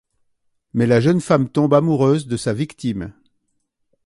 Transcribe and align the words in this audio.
Mais 0.73 0.87
la 0.87 0.99
jeune 0.99 1.21
femme 1.21 1.47
tombe 1.47 1.75
amoureuse 1.75 2.25
de 2.25 2.35
sa 2.35 2.53
victime... 2.55 3.13